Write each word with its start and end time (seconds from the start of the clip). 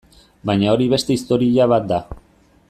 Baina 0.49 0.71
hori 0.71 0.87
beste 0.93 1.17
historia 1.19 1.69
bat 1.75 1.87
da. 1.95 2.01